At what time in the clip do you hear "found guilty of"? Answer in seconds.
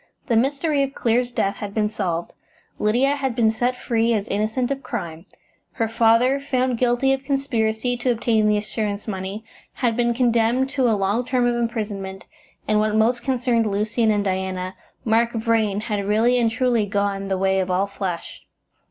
6.39-7.23